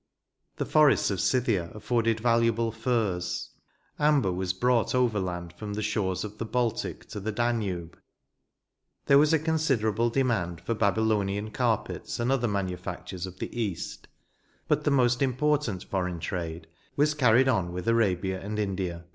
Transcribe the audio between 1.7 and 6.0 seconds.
afforded valuable fiirs. Amber was brought overland from the